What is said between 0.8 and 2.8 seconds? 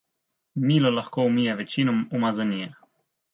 lahko umije večino umazanije.